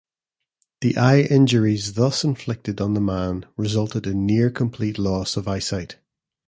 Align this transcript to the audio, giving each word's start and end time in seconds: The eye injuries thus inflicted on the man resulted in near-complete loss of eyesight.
The 0.79 0.97
eye 0.97 1.19
injuries 1.19 1.93
thus 1.93 2.23
inflicted 2.23 2.81
on 2.81 2.95
the 2.95 2.99
man 2.99 3.45
resulted 3.55 4.07
in 4.07 4.25
near-complete 4.25 4.97
loss 4.97 5.37
of 5.37 5.47
eyesight. 5.47 5.97